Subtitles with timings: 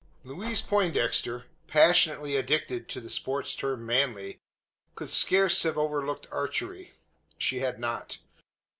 [0.23, 4.39] Louise Poindexter, passionately addicted to the sports termed "manly,"
[4.95, 6.93] could scarce have overlooked archery.
[7.37, 8.17] She had not.